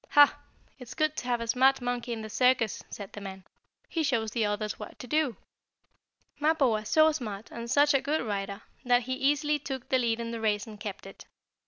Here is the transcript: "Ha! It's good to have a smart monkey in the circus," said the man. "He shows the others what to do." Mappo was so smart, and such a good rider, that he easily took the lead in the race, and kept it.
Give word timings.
"Ha! 0.13 0.35
It's 0.79 0.95
good 0.95 1.15
to 1.17 1.27
have 1.27 1.41
a 1.41 1.47
smart 1.47 1.79
monkey 1.79 2.11
in 2.11 2.23
the 2.23 2.27
circus," 2.31 2.83
said 2.89 3.13
the 3.13 3.21
man. 3.21 3.43
"He 3.87 4.01
shows 4.01 4.31
the 4.31 4.45
others 4.47 4.79
what 4.79 4.97
to 4.97 5.05
do." 5.05 5.37
Mappo 6.39 6.69
was 6.71 6.89
so 6.89 7.11
smart, 7.11 7.51
and 7.51 7.69
such 7.69 7.93
a 7.93 8.01
good 8.01 8.21
rider, 8.23 8.63
that 8.83 9.03
he 9.03 9.13
easily 9.13 9.59
took 9.59 9.89
the 9.89 9.99
lead 9.99 10.19
in 10.19 10.31
the 10.31 10.41
race, 10.41 10.65
and 10.65 10.79
kept 10.79 11.05
it. 11.05 11.25